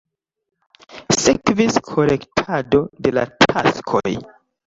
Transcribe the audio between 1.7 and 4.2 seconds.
korektado de la taskoj.